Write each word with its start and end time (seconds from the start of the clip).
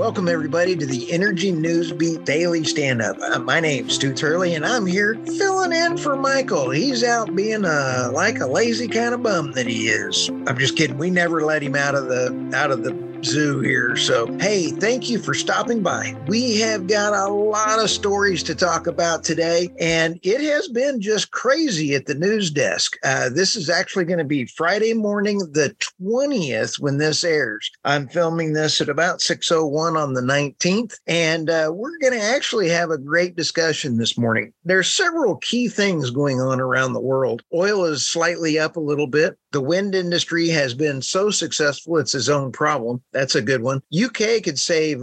Welcome, 0.00 0.28
everybody, 0.28 0.74
to 0.76 0.86
the 0.86 1.12
Energy 1.12 1.52
Newsbeat 1.52 2.24
Daily 2.24 2.64
Stand 2.64 3.02
Up. 3.02 3.18
Uh, 3.20 3.38
my 3.38 3.60
name's 3.60 3.96
Stu 3.96 4.14
Turley, 4.14 4.54
and 4.54 4.64
I'm 4.64 4.86
here 4.86 5.14
filling 5.36 5.74
in 5.74 5.98
for 5.98 6.16
Michael. 6.16 6.70
He's 6.70 7.04
out 7.04 7.36
being 7.36 7.66
a 7.66 8.10
like 8.10 8.40
a 8.40 8.46
lazy 8.46 8.88
kind 8.88 9.12
of 9.12 9.22
bum 9.22 9.52
that 9.52 9.66
he 9.66 9.88
is. 9.88 10.30
I'm 10.46 10.56
just 10.56 10.74
kidding. 10.74 10.96
We 10.96 11.10
never 11.10 11.44
let 11.44 11.62
him 11.62 11.76
out 11.76 11.94
of 11.94 12.06
the 12.06 12.50
out 12.54 12.70
of 12.70 12.82
the 12.82 13.09
zoo 13.24 13.60
here. 13.60 13.96
So, 13.96 14.26
hey, 14.38 14.68
thank 14.70 15.08
you 15.08 15.18
for 15.18 15.34
stopping 15.34 15.82
by. 15.82 16.16
We 16.26 16.58
have 16.60 16.86
got 16.86 17.12
a 17.12 17.32
lot 17.32 17.78
of 17.78 17.90
stories 17.90 18.42
to 18.44 18.54
talk 18.54 18.86
about 18.86 19.24
today, 19.24 19.70
and 19.78 20.18
it 20.22 20.40
has 20.40 20.68
been 20.68 21.00
just 21.00 21.30
crazy 21.30 21.94
at 21.94 22.06
the 22.06 22.14
news 22.14 22.50
desk. 22.50 22.96
Uh, 23.04 23.28
this 23.28 23.56
is 23.56 23.68
actually 23.68 24.04
going 24.04 24.18
to 24.18 24.24
be 24.24 24.46
Friday 24.46 24.94
morning, 24.94 25.38
the 25.38 25.74
20th, 26.02 26.80
when 26.80 26.98
this 26.98 27.24
airs. 27.24 27.70
I'm 27.84 28.08
filming 28.08 28.52
this 28.52 28.80
at 28.80 28.88
about 28.88 29.20
6:01 29.20 29.96
on 29.96 30.14
the 30.14 30.20
19th, 30.20 30.98
and 31.06 31.50
uh, 31.50 31.70
we're 31.72 31.98
going 31.98 32.18
to 32.18 32.22
actually 32.22 32.68
have 32.68 32.90
a 32.90 32.98
great 32.98 33.36
discussion 33.36 33.96
this 33.96 34.16
morning. 34.16 34.52
There's 34.64 34.92
several 34.92 35.36
key 35.36 35.68
things 35.68 36.10
going 36.10 36.40
on 36.40 36.60
around 36.60 36.92
the 36.92 37.00
world. 37.00 37.42
Oil 37.54 37.84
is 37.84 38.04
slightly 38.04 38.58
up 38.58 38.76
a 38.76 38.80
little 38.80 39.06
bit. 39.06 39.36
The 39.52 39.60
wind 39.60 39.94
industry 39.94 40.48
has 40.48 40.74
been 40.74 41.02
so 41.02 41.30
successful, 41.30 41.98
it's 41.98 42.12
his 42.12 42.28
own 42.28 42.52
problem. 42.52 43.02
That's 43.12 43.34
a 43.34 43.42
good 43.42 43.62
one. 43.62 43.82
UK 43.92 44.42
could 44.44 44.58
save 44.58 45.02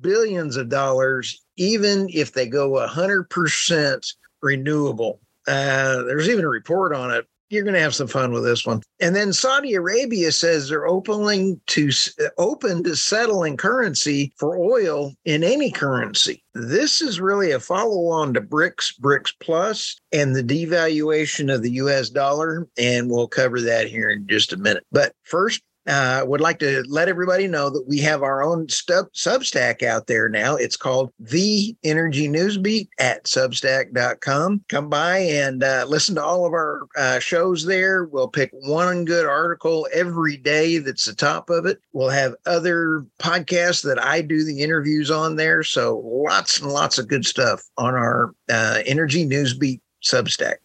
billions 0.00 0.56
of 0.56 0.68
dollars 0.68 1.42
even 1.56 2.08
if 2.12 2.32
they 2.32 2.46
go 2.46 2.70
100% 2.70 4.14
renewable. 4.40 5.20
Uh, 5.46 6.02
there's 6.02 6.28
even 6.28 6.44
a 6.44 6.48
report 6.48 6.94
on 6.94 7.10
it. 7.10 7.26
You're 7.50 7.64
going 7.64 7.74
to 7.74 7.80
have 7.80 7.94
some 7.94 8.08
fun 8.08 8.32
with 8.32 8.44
this 8.44 8.66
one. 8.66 8.82
And 9.00 9.16
then 9.16 9.32
Saudi 9.32 9.74
Arabia 9.74 10.32
says 10.32 10.68
they're 10.68 10.86
opening 10.86 11.60
to 11.68 11.90
open 12.36 12.82
to 12.84 12.94
settling 12.94 13.56
currency 13.56 14.32
for 14.36 14.58
oil 14.58 15.14
in 15.24 15.42
any 15.42 15.70
currency. 15.70 16.44
This 16.54 17.00
is 17.00 17.20
really 17.20 17.52
a 17.52 17.60
follow 17.60 18.08
on 18.08 18.34
to 18.34 18.40
BRICS, 18.40 18.98
BRICS 19.00 19.32
Plus, 19.40 19.96
and 20.12 20.34
the 20.34 20.42
devaluation 20.42 21.54
of 21.54 21.62
the 21.62 21.72
US 21.72 22.10
dollar. 22.10 22.66
And 22.76 23.08
we'll 23.10 23.28
cover 23.28 23.60
that 23.62 23.88
here 23.88 24.10
in 24.10 24.26
just 24.26 24.52
a 24.52 24.56
minute. 24.56 24.84
But 24.92 25.12
first, 25.22 25.62
uh, 25.88 26.22
would 26.26 26.40
like 26.40 26.58
to 26.58 26.84
let 26.86 27.08
everybody 27.08 27.48
know 27.48 27.70
that 27.70 27.88
we 27.88 27.98
have 27.98 28.22
our 28.22 28.42
own 28.42 28.68
stub, 28.68 29.06
Substack 29.14 29.82
out 29.82 30.06
there 30.06 30.28
now. 30.28 30.54
It's 30.54 30.76
called 30.76 31.12
The 31.18 31.74
Energy 31.82 32.28
Newsbeat 32.28 32.88
at 32.98 33.24
Substack.com. 33.24 34.64
Come 34.68 34.88
by 34.90 35.18
and 35.18 35.64
uh, 35.64 35.86
listen 35.88 36.14
to 36.16 36.22
all 36.22 36.44
of 36.44 36.52
our 36.52 36.86
uh, 36.96 37.18
shows 37.20 37.64
there. 37.64 38.04
We'll 38.04 38.28
pick 38.28 38.50
one 38.52 39.06
good 39.06 39.24
article 39.24 39.88
every 39.94 40.36
day 40.36 40.76
that's 40.76 41.06
the 41.06 41.14
top 41.14 41.48
of 41.48 41.64
it. 41.64 41.80
We'll 41.94 42.10
have 42.10 42.34
other 42.44 43.06
podcasts 43.18 43.82
that 43.84 44.02
I 44.02 44.20
do 44.20 44.44
the 44.44 44.62
interviews 44.62 45.10
on 45.10 45.36
there. 45.36 45.62
So 45.62 45.98
lots 46.04 46.60
and 46.60 46.70
lots 46.70 46.98
of 46.98 47.08
good 47.08 47.24
stuff 47.24 47.62
on 47.78 47.94
our 47.94 48.34
uh, 48.50 48.82
Energy 48.84 49.26
Newsbeat 49.26 49.80
Substack. 50.04 50.56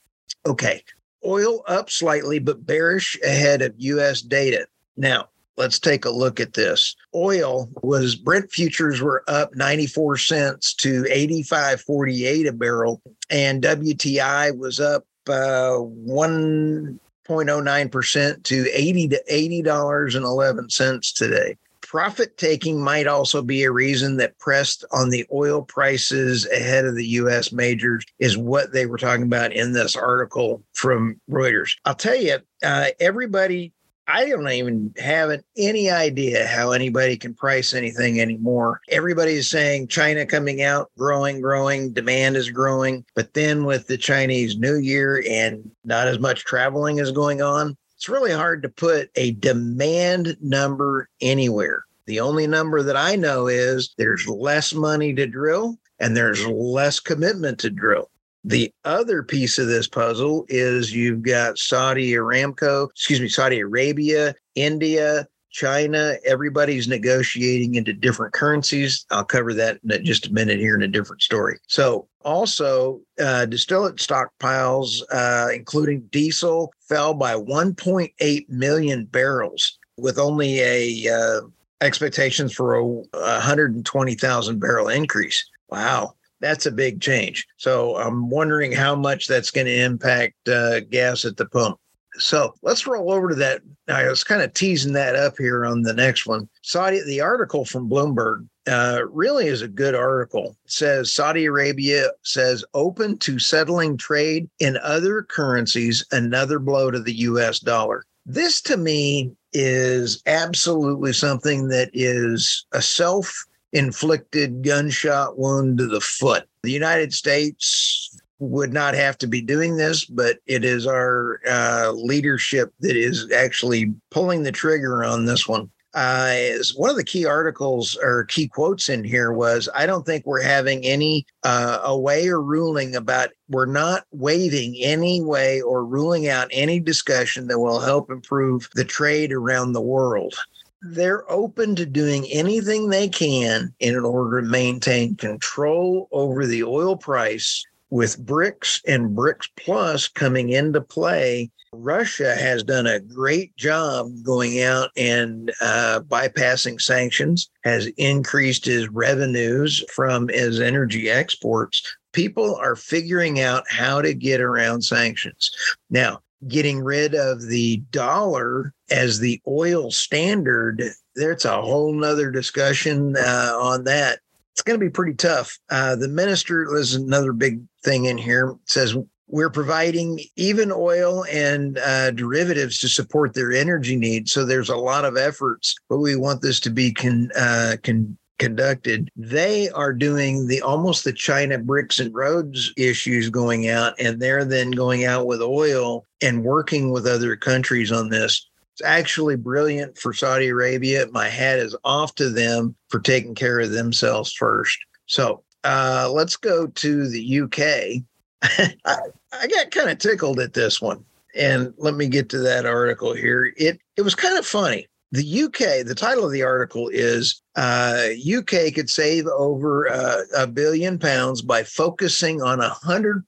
Okay. 0.46 0.84
Oil 1.26 1.64
up 1.68 1.90
slightly, 1.90 2.40
but 2.40 2.66
bearish 2.66 3.18
ahead 3.24 3.62
of 3.62 3.74
U.S. 3.78 4.22
data. 4.22 4.68
Now, 4.96 5.30
let's 5.58 5.80
take 5.80 6.06
a 6.06 6.10
look 6.10 6.40
at 6.40 6.54
this. 6.54 6.96
Oil 7.16 7.70
was 7.82 8.16
Brent 8.16 8.50
futures 8.52 9.02
were 9.02 9.24
up 9.28 9.56
94 9.56 10.18
cents 10.18 10.76
to 10.76 11.04
85.48 11.04 12.48
a 12.48 12.54
barrel, 12.54 13.02
and 13.30 13.62
WTI 13.64 14.58
was 14.58 14.80
up 14.80 15.06
uh, 15.28 15.78
1.09% 15.78 18.44
to 18.44 18.68
80 18.74 19.08
to 19.10 19.22
$80.11 19.32 21.16
today. 21.16 21.56
Profit 21.82 22.38
taking 22.38 22.84
might 22.84 23.06
also 23.06 23.44
be 23.44 23.62
a 23.64 23.72
reason 23.72 24.18
that 24.18 24.40
pressed 24.40 24.84
on 24.92 25.10
the 25.10 25.28
oil 25.32 25.62
prices 25.62 26.48
ahead 26.48 26.86
of 26.86 26.96
the 26.96 27.06
US 27.06 27.52
majors, 27.52 28.04
is 28.18 28.36
what 28.36 28.74
they 28.74 28.88
were 28.88 28.98
talking 28.98 29.26
about 29.26 29.54
in 29.54 29.74
this 29.74 29.96
article 29.96 30.64
from 30.74 31.22
Reuters. 31.30 31.76
I'll 31.86 31.94
tell 31.94 32.16
you, 32.16 32.40
uh, 32.64 32.88
everybody 33.00 33.73
I 34.08 34.28
don't 34.28 34.50
even 34.50 34.94
have 34.98 35.32
any 35.58 35.90
idea 35.90 36.46
how 36.46 36.72
anybody 36.72 37.16
can 37.16 37.34
price 37.34 37.74
anything 37.74 38.20
anymore. 38.20 38.82
Everybody's 38.90 39.50
saying 39.50 39.88
China 39.88 40.26
coming 40.26 40.62
out, 40.62 40.92
growing, 40.98 41.40
growing, 41.40 41.94
demand 41.94 42.36
is 42.36 42.50
growing. 42.50 43.06
But 43.16 43.34
then 43.34 43.64
with 43.64 43.88
the 43.88 43.98
Chinese 43.98 44.58
New 44.58 44.76
Year 44.76 45.24
and 45.30 45.72
not 45.86 46.08
as 46.08 46.20
much 46.20 46.44
traveling 46.44 47.00
is 47.00 47.12
going 47.12 47.42
on, 47.42 47.78
it's 47.96 48.10
really 48.10 48.34
hard 48.34 48.62
to 48.64 48.70
put 48.70 49.10
a 49.16 49.32
demand 49.32 50.36
number 50.42 51.08
anywhere. 51.22 51.86
The 52.06 52.20
only 52.20 52.48
number 52.48 52.84
that 52.84 52.98
I 52.98 53.16
know 53.16 53.48
is 53.48 53.94
there's 53.98 54.28
less 54.28 54.74
money 54.74 55.14
to 55.14 55.26
drill 55.26 55.78
and 56.00 56.18
there's 56.18 56.46
less 56.46 57.00
commitment 57.00 57.60
to 57.60 57.70
drill. 57.70 58.10
The 58.44 58.74
other 58.84 59.24
piece 59.24 59.58
of 59.58 59.68
this 59.68 59.88
puzzle 59.88 60.46
is 60.50 60.94
you've 60.94 61.22
got 61.22 61.58
Saudi 61.58 62.12
Aramco, 62.12 62.90
excuse 62.90 63.22
me, 63.22 63.30
Saudi 63.30 63.62
Arabia, 63.62 64.36
India, 64.56 65.28
China. 65.52 66.16
Everybody's 66.26 66.88
negotiating 66.88 67.76
into 67.76 67.94
different 67.94 68.34
currencies. 68.34 69.06
I'll 69.12 69.24
cover 69.24 69.54
that 69.54 69.80
in 69.90 70.04
just 70.04 70.28
a 70.28 70.34
minute 70.34 70.60
here 70.60 70.76
in 70.76 70.82
a 70.82 70.88
different 70.90 71.22
story. 71.22 71.58
So, 71.68 72.08
also, 72.26 73.00
uh, 73.20 73.46
distillate 73.46 73.98
stockpiles, 73.98 75.02
uh, 75.12 75.50
including 75.54 76.02
diesel, 76.12 76.74
fell 76.82 77.14
by 77.14 77.36
1.8 77.36 78.50
million 78.50 79.06
barrels, 79.06 79.78
with 79.98 80.18
only 80.18 80.60
a 80.60 81.14
uh, 81.14 81.42
expectations 81.80 82.54
for 82.54 82.76
a 82.76 82.84
120,000 82.84 84.60
barrel 84.60 84.90
increase. 84.90 85.50
Wow 85.70 86.16
that's 86.44 86.66
a 86.66 86.72
big 86.72 87.00
change. 87.00 87.48
So 87.56 87.96
I'm 87.96 88.30
wondering 88.30 88.74
how 88.74 88.96
much 88.96 89.28
that's 89.28 89.50
going 89.50 89.68
to 89.68 89.82
impact 89.82 90.50
uh, 90.50 90.82
gas 90.82 91.24
at 91.24 91.38
the 91.38 91.46
pump. 91.46 91.80
So 92.16 92.54
let's 92.62 92.86
roll 92.86 93.12
over 93.12 93.30
to 93.30 93.36
that. 93.36 93.62
I 93.88 94.08
was 94.08 94.26
kind 94.26 94.42
of 94.42 94.54
teasing 94.54 94.94
that 94.94 95.16
up 95.16 95.36
here 95.38 95.66
on 95.66 95.82
the 95.82 95.94
next 95.94 96.28
one. 96.28 96.48
Saudi, 96.62 97.02
the 97.06 97.22
article 97.22 97.64
from 97.66 97.90
Bloomberg 97.90 98.46
uh, 98.68 99.02
really 99.10 99.48
is 99.48 99.62
a 99.62 99.68
good 99.68 99.96
article. 99.96 100.58
It 100.66 100.72
says 100.72 101.14
Saudi 101.14 101.46
Arabia 101.46 102.10
says 102.24 102.64
open 102.74 103.18
to 103.20 103.40
settling 103.40 103.98
trade 103.98 104.50
in 104.60 104.78
other 104.84 105.24
currencies, 105.24 106.06
another 106.12 106.60
blow 106.60 106.92
to 106.92 107.00
the 107.00 107.16
US 107.20 107.60
dollar. 107.60 108.04
This 108.26 108.62
to 108.64 108.78
me 108.78 109.32
is 109.54 110.22
absolutely 110.26 111.14
something 111.14 111.70
that 111.70 111.90
is 111.94 112.66
a 112.74 112.82
self 112.82 113.46
inflicted 113.74 114.64
gunshot 114.64 115.38
wound 115.38 115.80
to 115.80 115.88
the 115.88 116.02
foot. 116.02 116.48
The 116.64 116.72
United 116.72 117.14
States 117.14 118.16
would 118.40 118.74
not 118.74 118.94
have 118.94 119.18
to 119.20 119.28
be 119.28 119.42
doing 119.42 119.78
this, 119.78 120.06
but 120.06 120.38
it 120.46 120.64
is 120.64 120.86
our 120.88 121.40
uh, 121.50 121.92
leadership 121.92 122.74
that 122.80 122.96
is 122.96 123.32
actually 123.32 123.94
pulling 124.12 124.44
the 124.44 124.52
trigger 124.52 125.04
on 125.04 125.26
this 125.26 125.48
one. 125.48 125.70
Uh, 125.94 126.56
one 126.76 126.90
of 126.90 126.96
the 126.96 127.04
key 127.04 127.24
articles 127.24 127.96
or 128.02 128.26
key 128.26 128.48
quotes 128.48 128.90
in 128.90 129.04
here 129.04 129.32
was 129.32 129.70
I 129.76 129.86
don't 129.86 130.04
think 130.04 130.26
we're 130.26 130.42
having 130.42 130.84
any 130.84 131.28
uh, 131.44 131.82
a 131.84 131.98
way 131.98 132.28
or 132.30 132.42
ruling 132.42 132.96
about 132.96 133.30
we're 133.48 133.68
not 133.68 134.06
waiving 134.12 134.76
any 134.80 135.22
way 135.22 135.62
or 135.62 135.86
ruling 135.86 136.28
out 136.28 136.48
any 136.52 136.80
discussion 136.80 137.46
that 137.48 137.60
will 137.60 137.80
help 137.80 138.10
improve 138.10 138.68
the 138.74 138.84
trade 138.84 139.32
around 139.32 139.74
the 139.74 139.82
world 139.82 140.34
they're 140.84 141.30
open 141.32 141.76
to 141.76 141.86
doing 141.86 142.26
anything 142.32 142.90
they 142.90 143.08
can 143.08 143.74
in 143.80 143.98
order 144.00 144.42
to 144.42 144.48
maintain 144.48 145.16
control 145.16 146.08
over 146.12 146.46
the 146.46 146.64
oil 146.64 146.98
price 146.98 147.66
with 147.90 148.26
BRICS 148.26 148.82
and 148.88 149.16
BRICS 149.16 149.50
Plus 149.56 150.08
coming 150.08 150.50
into 150.50 150.82
play 150.82 151.50
Russia 151.74 152.36
has 152.36 152.64
done 152.64 152.88
a 152.88 153.00
great 153.00 153.56
job 153.58 154.12
going 154.24 154.62
out 154.62 154.92
and 154.96 155.52
uh, 155.62 156.02
bypassing 156.08 156.80
sanctions, 156.80 157.50
has 157.64 157.88
increased 157.98 158.66
his 158.66 158.88
revenues 158.90 159.84
from 159.92 160.28
his 160.28 160.60
energy 160.60 161.10
exports. 161.10 161.82
People 162.12 162.56
are 162.56 162.76
figuring 162.76 163.40
out 163.40 163.64
how 163.70 164.02
to 164.02 164.14
get 164.14 164.40
around 164.40 164.84
sanctions. 164.84 165.52
Now, 165.90 166.22
getting 166.48 166.82
rid 166.82 167.16
of 167.16 167.42
the 167.42 167.78
dollar 167.92 168.74
as 168.90 169.20
the 169.20 169.42
oil 169.48 169.92
standard, 169.92 170.84
there's 171.16 171.46
a 171.46 171.62
whole 171.62 171.94
nother 171.94 172.32
discussion 172.32 173.16
uh, 173.18 173.54
on 173.60 173.84
that. 173.86 174.20
It's 174.52 174.62
going 174.62 174.80
to 174.80 174.86
be 174.86 174.92
pretty 174.92 175.16
tough. 175.16 175.58
Uh, 175.70 175.96
the 175.96 176.08
minister, 176.08 176.68
there's 176.72 176.94
another 176.94 177.34
big 177.34 177.62
thing 177.84 178.06
in 178.06 178.18
here, 178.18 178.56
says 178.66 178.96
we're 179.28 179.50
providing 179.50 180.20
even 180.36 180.72
oil 180.72 181.26
and 181.26 181.80
uh, 181.80 182.12
derivatives 182.12 182.78
to 182.80 182.88
support 182.88 183.34
their 183.34 183.52
energy 183.52 183.96
needs. 183.96 184.32
So 184.32 184.46
there's 184.46 184.70
a 184.70 184.76
lot 184.76 185.06
of 185.06 185.18
efforts, 185.18 185.76
but 185.90 185.98
we 185.98 186.16
want 186.16 186.44
this 186.44 186.60
to 186.62 186.70
be 186.70 186.94
con, 186.94 187.32
uh, 187.36 187.78
con, 187.82 188.16
conducted. 188.40 189.10
They 189.16 189.70
are 189.70 189.94
doing 189.94 190.48
the 190.48 190.62
almost 190.62 191.04
the 191.04 191.14
China 191.14 191.58
bricks 191.58 192.00
and 192.00 192.14
roads 192.14 192.74
issues 192.78 193.30
going 193.30 193.70
out, 193.70 193.94
and 194.00 194.22
they're 194.22 194.46
then 194.46 194.72
going 194.72 195.06
out 195.06 195.28
with 195.28 195.42
oil 195.42 196.06
and 196.22 196.44
working 196.44 196.92
with 196.92 197.08
other 197.08 197.36
countries 197.36 197.92
on 197.92 198.10
this. 198.10 198.50
It's 198.74 198.82
actually 198.84 199.36
brilliant 199.36 199.98
for 199.98 200.14
Saudi 200.14 200.48
Arabia. 200.48 201.06
My 201.12 201.30
hat 201.30 201.60
is 201.60 201.76
off 201.84 202.16
to 202.16 202.30
them 202.30 202.76
for 202.90 203.00
taking 203.00 203.36
care 203.36 203.60
of 203.60 203.72
themselves 203.72 204.34
first. 204.34 204.80
So 205.06 205.44
uh, 205.64 206.10
let's 206.12 206.36
go 206.36 206.68
to 206.68 207.08
the 207.08 207.42
UK. 207.42 208.04
I, 208.86 208.98
I 209.32 209.48
got 209.48 209.72
kind 209.72 209.90
of 209.90 210.00
tickled 210.00 210.40
at 210.40 210.54
this 210.54 210.82
one. 210.82 211.06
And 211.36 211.74
let 211.78 211.96
me 211.96 212.08
get 212.08 212.30
to 212.30 212.40
that 212.40 212.66
article 212.66 213.14
here. 213.14 213.54
It 213.58 213.80
it 213.98 214.04
was 214.04 214.14
kind 214.14 214.38
of 214.38 214.46
funny. 214.46 214.88
The 215.14 215.44
UK, 215.44 215.86
the 215.86 215.94
title 215.94 216.26
of 216.26 216.32
the 216.32 216.42
article 216.42 216.90
is 216.92 217.40
uh, 217.56 218.08
UK 218.18 218.74
could 218.74 218.90
save 218.90 219.28
over 219.28 219.88
uh, 219.88 220.22
a 220.36 220.48
billion 220.48 220.98
pounds 220.98 221.44
by 221.44 221.62
focusing 221.62 222.42
on 222.42 222.58
100% 222.58 223.22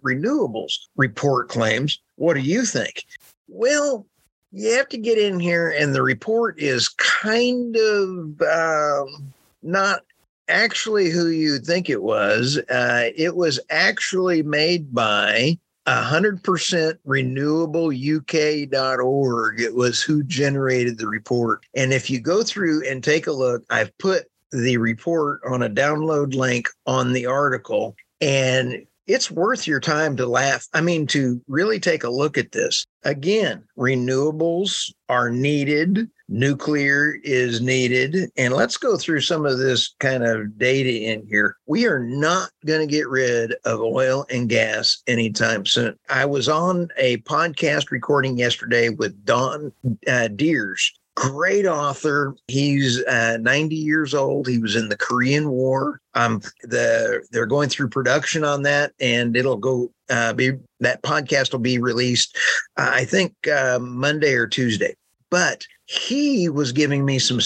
renewables, 0.00 0.72
report 0.96 1.48
claims. 1.48 2.00
What 2.16 2.34
do 2.34 2.40
you 2.40 2.64
think? 2.64 3.04
Well, 3.46 4.04
you 4.50 4.72
have 4.72 4.88
to 4.88 4.98
get 4.98 5.16
in 5.16 5.38
here, 5.38 5.70
and 5.78 5.94
the 5.94 6.02
report 6.02 6.58
is 6.58 6.88
kind 6.88 7.76
of 7.76 8.42
um, 8.42 9.32
not 9.62 10.00
actually 10.48 11.08
who 11.08 11.28
you'd 11.28 11.64
think 11.64 11.88
it 11.88 12.02
was. 12.02 12.58
Uh, 12.68 13.10
it 13.14 13.36
was 13.36 13.60
actually 13.70 14.42
made 14.42 14.92
by 14.92 15.56
100% 15.88 16.98
renewable 17.04 17.86
uk.org. 17.86 19.60
It 19.60 19.74
was 19.74 20.02
who 20.02 20.22
generated 20.22 20.98
the 20.98 21.06
report. 21.06 21.64
And 21.74 21.92
if 21.92 22.10
you 22.10 22.20
go 22.20 22.42
through 22.42 22.86
and 22.86 23.02
take 23.02 23.26
a 23.26 23.32
look, 23.32 23.64
I've 23.70 23.96
put 23.98 24.24
the 24.50 24.76
report 24.76 25.40
on 25.48 25.62
a 25.62 25.70
download 25.70 26.34
link 26.34 26.68
on 26.86 27.12
the 27.12 27.26
article. 27.26 27.96
And 28.20 28.86
it's 29.08 29.30
worth 29.30 29.66
your 29.66 29.80
time 29.80 30.16
to 30.16 30.26
laugh. 30.26 30.68
I 30.74 30.82
mean, 30.82 31.06
to 31.08 31.40
really 31.48 31.80
take 31.80 32.04
a 32.04 32.10
look 32.10 32.36
at 32.38 32.52
this. 32.52 32.86
Again, 33.04 33.64
renewables 33.76 34.92
are 35.08 35.30
needed, 35.30 36.10
nuclear 36.28 37.16
is 37.24 37.62
needed. 37.62 38.30
And 38.36 38.52
let's 38.52 38.76
go 38.76 38.98
through 38.98 39.22
some 39.22 39.46
of 39.46 39.58
this 39.58 39.94
kind 39.98 40.24
of 40.24 40.58
data 40.58 41.10
in 41.10 41.26
here. 41.26 41.56
We 41.66 41.86
are 41.86 42.00
not 42.00 42.50
going 42.66 42.86
to 42.86 42.92
get 42.92 43.08
rid 43.08 43.54
of 43.64 43.80
oil 43.80 44.26
and 44.30 44.48
gas 44.48 45.02
anytime 45.06 45.64
soon. 45.64 45.98
I 46.10 46.26
was 46.26 46.48
on 46.48 46.88
a 46.98 47.16
podcast 47.18 47.90
recording 47.90 48.36
yesterday 48.36 48.90
with 48.90 49.24
Don 49.24 49.72
uh, 50.06 50.28
Deers 50.28 50.92
great 51.18 51.66
author. 51.66 52.36
He's 52.46 53.04
uh, 53.04 53.38
90 53.40 53.74
years 53.74 54.14
old. 54.14 54.46
He 54.46 54.58
was 54.58 54.76
in 54.76 54.88
the 54.88 54.96
Korean 54.96 55.50
War. 55.50 56.00
Um, 56.14 56.40
the 56.62 57.26
they're 57.32 57.46
going 57.46 57.68
through 57.68 57.88
production 57.88 58.44
on 58.44 58.62
that, 58.62 58.92
and 59.00 59.36
it'll 59.36 59.56
go 59.56 59.90
uh, 60.10 60.32
be 60.32 60.52
that 60.80 61.02
podcast 61.02 61.52
will 61.52 61.58
be 61.58 61.78
released, 61.78 62.36
uh, 62.76 62.90
I 62.92 63.04
think 63.04 63.34
uh, 63.48 63.80
Monday 63.80 64.34
or 64.34 64.46
Tuesday. 64.46 64.94
But 65.28 65.66
he 65.86 66.48
was 66.48 66.70
giving 66.70 67.04
me 67.04 67.18
some 67.18 67.40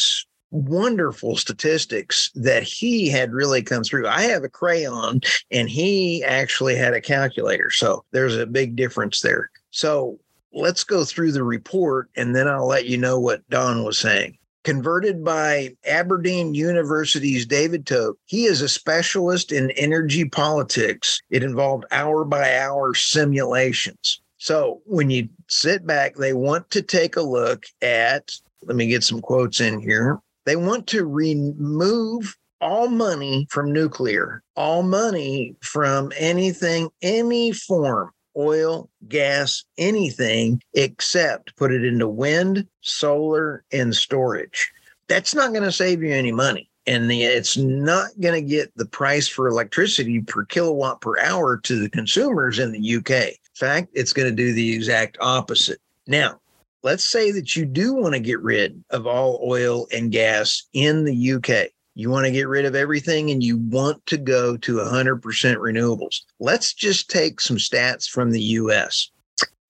wonderful 0.50 1.36
statistics 1.36 2.30
that 2.34 2.62
he 2.62 3.08
had 3.08 3.32
really 3.32 3.62
come 3.62 3.84
through. 3.84 4.06
I 4.06 4.22
have 4.22 4.44
a 4.44 4.50
crayon, 4.50 5.22
and 5.50 5.68
he 5.68 6.22
actually 6.24 6.76
had 6.76 6.92
a 6.92 7.00
calculator, 7.00 7.70
so 7.70 8.04
there's 8.12 8.36
a 8.36 8.46
big 8.46 8.76
difference 8.76 9.20
there. 9.22 9.50
So 9.70 10.18
let's 10.52 10.84
go 10.84 11.04
through 11.04 11.32
the 11.32 11.44
report 11.44 12.08
and 12.16 12.34
then 12.34 12.48
I'll 12.48 12.66
let 12.66 12.86
you 12.86 12.98
know 12.98 13.18
what 13.18 13.48
Don 13.48 13.84
was 13.84 13.98
saying. 13.98 14.38
Converted 14.64 15.24
by 15.24 15.74
Aberdeen 15.86 16.54
University's 16.54 17.44
David 17.46 17.84
Toke, 17.84 18.16
he 18.26 18.44
is 18.44 18.60
a 18.60 18.68
specialist 18.68 19.50
in 19.50 19.72
energy 19.72 20.24
politics. 20.24 21.20
It 21.30 21.42
involved 21.42 21.84
hour 21.90 22.24
by 22.24 22.58
hour 22.58 22.94
simulations. 22.94 24.20
So 24.38 24.80
when 24.86 25.10
you 25.10 25.28
sit 25.48 25.84
back, 25.86 26.14
they 26.14 26.32
want 26.32 26.70
to 26.70 26.82
take 26.82 27.16
a 27.16 27.22
look 27.22 27.64
at, 27.80 28.30
let 28.62 28.76
me 28.76 28.86
get 28.86 29.02
some 29.02 29.20
quotes 29.20 29.60
in 29.60 29.80
here. 29.80 30.20
They 30.44 30.56
want 30.56 30.86
to 30.88 31.06
remove 31.06 32.36
all 32.60 32.88
money 32.88 33.48
from 33.50 33.72
nuclear, 33.72 34.42
all 34.54 34.84
money 34.84 35.56
from 35.60 36.12
anything, 36.16 36.88
any 37.02 37.50
form 37.50 38.12
oil, 38.36 38.88
gas, 39.08 39.64
anything 39.78 40.62
except 40.74 41.56
put 41.56 41.72
it 41.72 41.84
into 41.84 42.08
wind, 42.08 42.66
solar, 42.80 43.64
and 43.72 43.94
storage. 43.94 44.70
That's 45.08 45.34
not 45.34 45.52
going 45.52 45.64
to 45.64 45.72
save 45.72 46.02
you 46.02 46.12
any 46.12 46.32
money. 46.32 46.68
And 46.86 47.10
the, 47.10 47.22
it's 47.22 47.56
not 47.56 48.10
going 48.20 48.34
to 48.34 48.48
get 48.48 48.76
the 48.76 48.86
price 48.86 49.28
for 49.28 49.46
electricity 49.46 50.20
per 50.20 50.44
kilowatt 50.44 51.00
per 51.00 51.18
hour 51.20 51.58
to 51.58 51.80
the 51.80 51.90
consumers 51.90 52.58
in 52.58 52.72
the 52.72 52.96
UK. 52.96 53.10
In 53.10 53.36
fact, 53.54 53.88
it's 53.92 54.12
going 54.12 54.28
to 54.28 54.34
do 54.34 54.52
the 54.52 54.74
exact 54.74 55.16
opposite. 55.20 55.78
Now, 56.06 56.40
let's 56.82 57.04
say 57.04 57.30
that 57.32 57.54
you 57.54 57.64
do 57.64 57.94
want 57.94 58.14
to 58.14 58.20
get 58.20 58.40
rid 58.40 58.82
of 58.90 59.06
all 59.06 59.40
oil 59.48 59.86
and 59.92 60.10
gas 60.10 60.64
in 60.72 61.04
the 61.04 61.32
UK. 61.32 61.70
You 61.94 62.10
want 62.10 62.26
to 62.26 62.32
get 62.32 62.48
rid 62.48 62.64
of 62.64 62.74
everything 62.74 63.30
and 63.30 63.44
you 63.44 63.58
want 63.58 64.06
to 64.06 64.16
go 64.16 64.56
to 64.56 64.76
100% 64.76 65.20
renewables. 65.20 66.22
Let's 66.40 66.72
just 66.72 67.10
take 67.10 67.38
some 67.40 67.58
stats 67.58 68.08
from 68.08 68.30
the 68.30 68.40
US. 68.40 69.10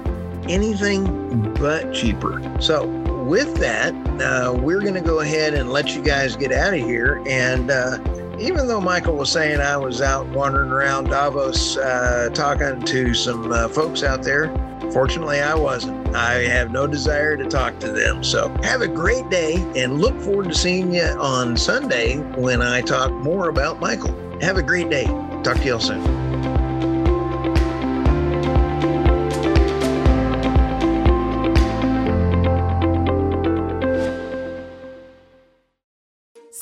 Anything 0.48 1.52
but 1.54 1.92
cheaper. 1.92 2.40
So, 2.60 2.86
with 3.26 3.56
that, 3.56 3.92
uh, 4.20 4.52
we're 4.52 4.80
going 4.80 4.94
to 4.94 5.00
go 5.00 5.20
ahead 5.20 5.54
and 5.54 5.72
let 5.72 5.94
you 5.94 6.02
guys 6.02 6.36
get 6.36 6.52
out 6.52 6.74
of 6.74 6.80
here. 6.80 7.22
And 7.26 7.70
uh, 7.70 7.98
even 8.38 8.68
though 8.68 8.80
Michael 8.80 9.16
was 9.16 9.30
saying 9.30 9.60
I 9.60 9.76
was 9.76 10.00
out 10.00 10.26
wandering 10.28 10.70
around 10.70 11.04
Davos 11.04 11.76
uh, 11.76 12.30
talking 12.32 12.80
to 12.82 13.14
some 13.14 13.50
uh, 13.50 13.68
folks 13.68 14.02
out 14.02 14.22
there, 14.22 14.48
fortunately 14.92 15.40
I 15.40 15.54
wasn't. 15.54 16.14
I 16.14 16.44
have 16.44 16.70
no 16.70 16.86
desire 16.86 17.36
to 17.36 17.46
talk 17.46 17.78
to 17.80 17.90
them. 17.90 18.22
So 18.22 18.48
have 18.62 18.80
a 18.82 18.88
great 18.88 19.28
day 19.30 19.56
and 19.76 20.00
look 20.00 20.18
forward 20.20 20.48
to 20.48 20.54
seeing 20.54 20.94
you 20.94 21.02
on 21.02 21.56
Sunday 21.56 22.18
when 22.36 22.62
I 22.62 22.80
talk 22.80 23.10
more 23.10 23.48
about 23.48 23.80
Michael. 23.80 24.14
Have 24.40 24.56
a 24.56 24.62
great 24.62 24.90
day. 24.90 25.04
Talk 25.42 25.56
to 25.56 25.64
you 25.64 25.74
all 25.74 25.80
soon. 25.80 26.65